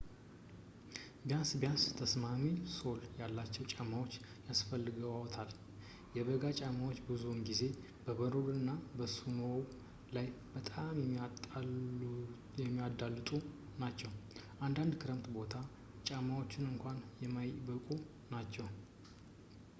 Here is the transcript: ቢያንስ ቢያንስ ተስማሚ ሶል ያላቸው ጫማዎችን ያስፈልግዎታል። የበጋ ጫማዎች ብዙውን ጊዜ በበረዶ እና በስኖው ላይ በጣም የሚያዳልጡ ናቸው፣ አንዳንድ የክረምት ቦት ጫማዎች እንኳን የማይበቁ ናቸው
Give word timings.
ቢያንስ 1.25 1.49
ቢያንስ 1.61 1.81
ተስማሚ 1.99 2.45
ሶል 2.75 3.01
ያላቸው 3.19 3.65
ጫማዎችን 3.73 4.23
ያስፈልግዎታል። 4.49 5.49
የበጋ 6.15 6.43
ጫማዎች 6.59 6.99
ብዙውን 7.09 7.41
ጊዜ 7.49 7.61
በበረዶ 8.05 8.47
እና 8.61 8.71
በስኖው 8.99 9.53
ላይ 10.17 10.27
በጣም 10.55 10.89
የሚያዳልጡ 12.61 13.29
ናቸው፣ 13.83 14.11
አንዳንድ 14.67 14.95
የክረምት 14.97 15.27
ቦት 15.37 15.53
ጫማዎች 16.09 16.55
እንኳን 16.71 16.99
የማይበቁ 17.25 17.87
ናቸው 18.35 18.67